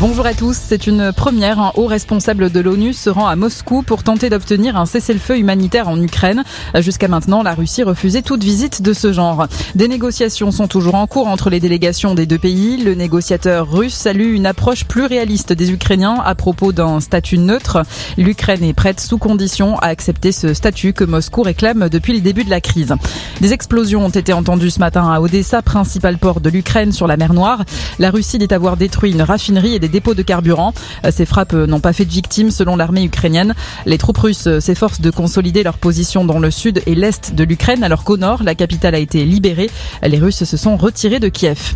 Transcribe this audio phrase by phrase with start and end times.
[0.00, 0.56] Bonjour à tous.
[0.60, 1.60] C'est une première.
[1.60, 5.88] Un haut responsable de l'ONU se rend à Moscou pour tenter d'obtenir un cessez-le-feu humanitaire
[5.88, 6.42] en Ukraine.
[6.74, 9.46] Jusqu'à maintenant, la Russie refusait toute visite de ce genre.
[9.76, 12.82] Des négociations sont toujours en cours entre les délégations des deux pays.
[12.82, 17.84] Le négociateur russe salue une approche plus réaliste des Ukrainiens à propos d'un statut neutre.
[18.18, 22.42] L'Ukraine est prête sous condition à accepter ce statut que Moscou réclame depuis le début
[22.42, 22.96] de la crise.
[23.40, 27.16] Des explosions ont été entendues ce matin à Odessa, principal port de l'Ukraine sur la
[27.16, 27.64] mer Noire.
[28.00, 30.72] La Russie dit avoir détruit une raffinerie des dépôts de carburant.
[31.04, 33.54] Euh, ces frappes euh, n'ont pas fait de victimes selon l'armée ukrainienne.
[33.84, 37.44] Les troupes russes euh, s'efforcent de consolider leur position dans le sud et l'est de
[37.44, 39.70] l'Ukraine alors qu'au nord, la capitale a été libérée.
[40.02, 41.74] Les Russes se sont retirés de Kiev.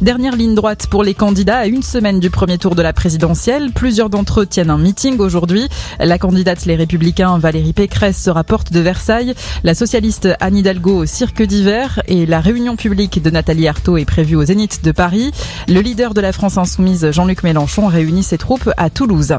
[0.00, 3.70] Dernière ligne droite pour les candidats à une semaine du premier tour de la présidentielle.
[3.72, 5.68] Plusieurs d'entre eux tiennent un meeting aujourd'hui.
[6.00, 9.34] La candidate Les Républicains Valérie Pécresse se rapporte de Versailles.
[9.62, 14.04] La socialiste Anne Hidalgo au Cirque d'hiver et la réunion publique de Nathalie Arthaud est
[14.04, 15.30] prévue au Zénith de Paris.
[15.68, 19.36] Le leader de la France insoumise Jean-Luc Mélenchon réunit ses troupes à Toulouse.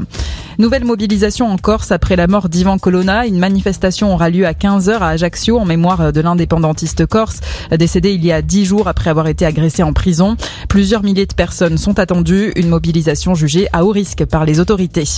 [0.58, 3.26] Nouvelle mobilisation en Corse après la mort d'Ivan Colonna.
[3.26, 7.40] Une manifestation aura lieu à 15h à Ajaccio en mémoire de l'indépendantiste corse,
[7.76, 10.36] décédé il y a 10 jours après avoir été agressé en prison.
[10.68, 15.08] Plusieurs milliers de personnes sont attendues, une mobilisation jugée à haut risque par les autorités.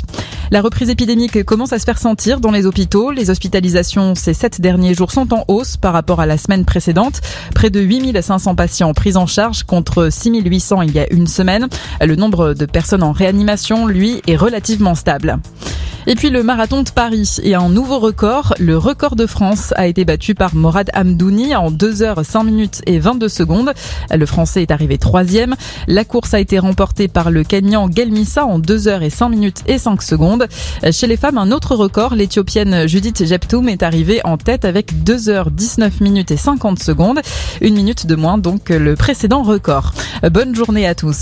[0.50, 3.10] La reprise épidémique commence à se faire sentir dans les hôpitaux?
[3.10, 7.20] Les hospitalisations ces sept derniers jours sont en hausse par rapport à la semaine précédente.
[7.54, 11.66] Près de 8500 patients pris en charge contre 6800 il y a une semaine.
[12.00, 15.25] Le nombre de personnes en réanimation, lui, est relativement stable.
[16.08, 18.54] Et puis le marathon de Paris et un nouveau record.
[18.60, 22.80] Le record de France a été battu par Morad Hamdouni en 2 heures 5 minutes
[22.86, 23.72] et 22 secondes.
[24.14, 25.56] Le Français est arrivé troisième.
[25.88, 29.62] La course a été remportée par le Kenyan Gelmissa en 2 heures et 5 minutes
[29.66, 30.46] et 5 secondes.
[30.92, 32.14] Chez les femmes, un autre record.
[32.14, 37.18] L'Éthiopienne Judith Jeptoum est arrivée en tête avec 2 heures 19 minutes et 50 secondes.
[37.60, 39.92] Une minute de moins donc le précédent record.
[40.30, 41.16] Bonne journée à tous.